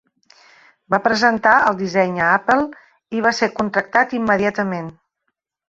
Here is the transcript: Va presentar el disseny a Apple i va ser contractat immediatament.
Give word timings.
Va 0.93 0.99
presentar 1.07 1.51
el 1.65 1.77
disseny 1.83 2.17
a 2.21 2.31
Apple 2.39 2.65
i 3.19 3.23
va 3.29 3.35
ser 3.43 3.53
contractat 3.61 4.19
immediatament. 4.23 4.93